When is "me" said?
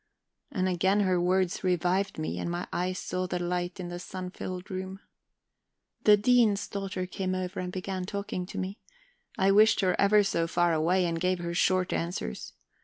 2.17-2.39, 8.57-8.79